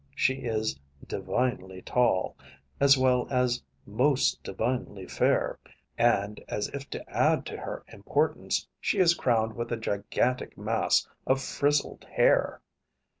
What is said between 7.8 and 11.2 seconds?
importance, she is crowned with a gigantic mass